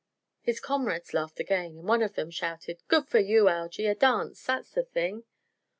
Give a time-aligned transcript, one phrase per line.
[0.41, 3.85] His comrades laughed again, and one of them shouted: "Good for you, Algy.
[3.85, 5.25] A dance that's the thing!"